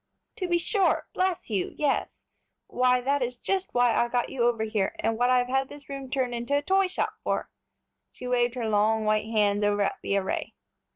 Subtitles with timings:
[0.37, 2.23] "To be sure, bless you, yes;
[2.65, 5.89] why, that is just why I got you over here, and what I've had this
[5.89, 7.51] room turned into a toy shop for."
[8.09, 10.55] She waved her long, white hands over at the array.